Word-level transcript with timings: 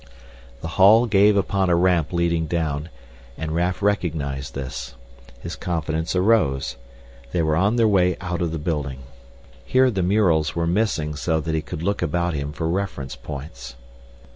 The 0.61 0.67
hall 0.81 1.05
gave 1.05 1.37
upon 1.37 1.69
a 1.69 1.75
ramp 1.75 2.11
leading 2.11 2.47
down, 2.47 2.89
and 3.37 3.53
Raf 3.53 3.83
recognized 3.83 4.55
this. 4.55 4.95
His 5.41 5.55
confidence 5.55 6.15
arose. 6.15 6.75
They 7.33 7.43
were 7.43 7.55
on 7.55 7.75
their 7.75 7.87
way 7.87 8.17
out 8.19 8.41
of 8.41 8.51
the 8.51 8.57
building. 8.57 9.03
Here 9.63 9.91
the 9.91 10.01
murals 10.01 10.55
were 10.55 10.65
missing 10.65 11.15
so 11.15 11.39
that 11.41 11.53
he 11.53 11.61
could 11.61 11.83
look 11.83 12.01
about 12.01 12.33
him 12.33 12.51
for 12.51 12.67
reference 12.67 13.15
points. 13.15 13.75